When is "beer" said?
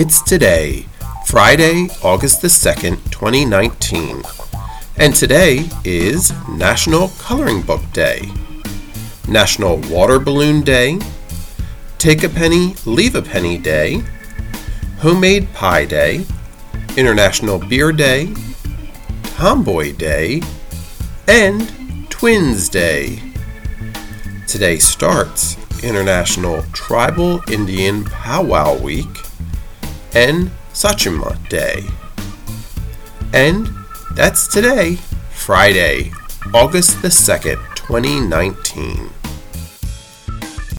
17.58-17.90